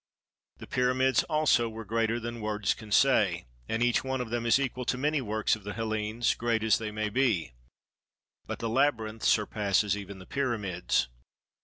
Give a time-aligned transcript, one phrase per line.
[0.57, 4.57] The pyramids also were greater than words can say, and each one of them is
[4.57, 7.51] equal to many works of the Hellenes, great as they may be;
[8.47, 11.07] but the labyrinth surpasses even the pyramids.